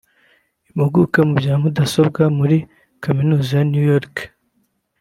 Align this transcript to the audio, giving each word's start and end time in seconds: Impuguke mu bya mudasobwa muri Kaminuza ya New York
Impuguke 0.67 1.19
mu 1.27 1.33
bya 1.39 1.53
mudasobwa 1.61 2.23
muri 2.37 2.57
Kaminuza 3.03 3.49
ya 3.57 3.63
New 3.71 3.85
York 3.91 4.15